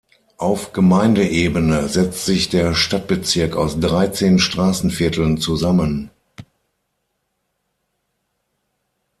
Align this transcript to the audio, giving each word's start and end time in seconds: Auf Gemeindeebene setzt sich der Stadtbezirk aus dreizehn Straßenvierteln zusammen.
Auf 0.39 0.73
Gemeindeebene 0.73 1.87
setzt 1.87 2.25
sich 2.25 2.49
der 2.49 2.73
Stadtbezirk 2.73 3.55
aus 3.55 3.79
dreizehn 3.79 4.39
Straßenvierteln 4.39 5.37
zusammen. 5.37 6.09